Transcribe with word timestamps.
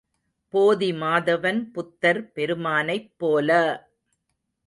போதிமாதவன் 0.53 1.59
புத்தர் 1.73 2.21
பெருமானைப் 2.33 3.11
போல! 3.17 3.49